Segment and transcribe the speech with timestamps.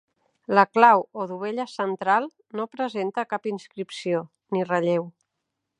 [0.59, 2.25] La clau o dovella central
[2.61, 4.25] no presenta cap inscripció,
[4.57, 5.11] ni relleu.